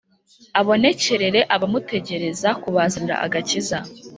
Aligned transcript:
abonekerere 0.59 1.39
abamutegereza 1.55 2.49
kubazanira 2.61 3.15
agakiza. 3.25 3.77